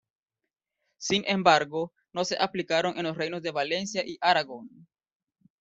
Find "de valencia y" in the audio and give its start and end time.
3.43-4.17